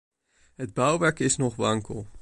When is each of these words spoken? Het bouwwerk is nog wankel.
Het 0.55 0.73
bouwwerk 0.73 1.19
is 1.19 1.35
nog 1.35 1.55
wankel. 1.55 2.07